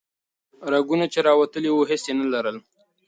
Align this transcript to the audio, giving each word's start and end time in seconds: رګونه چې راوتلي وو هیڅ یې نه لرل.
رګونه 0.73 1.05
چې 1.13 1.19
راوتلي 1.27 1.69
وو 1.73 1.87
هیڅ 1.89 2.03
یې 2.09 2.13
نه 2.19 2.25
لرل. 2.33 2.57